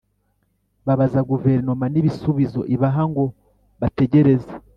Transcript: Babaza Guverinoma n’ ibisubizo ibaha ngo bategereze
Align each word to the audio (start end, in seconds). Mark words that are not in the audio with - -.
Babaza 0.85 1.19
Guverinoma 1.29 1.85
n’ 1.89 1.95
ibisubizo 2.01 2.61
ibaha 2.75 3.03
ngo 3.11 3.23
bategereze 3.79 4.51